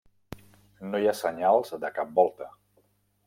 No 0.93 1.01
hi 1.03 1.09
ha 1.11 1.13
senyals 1.19 1.75
de 1.85 1.91
cap 1.99 2.17
volta. 2.21 2.49